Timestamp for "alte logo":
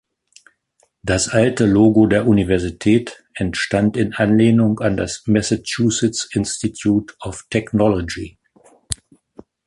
1.29-2.07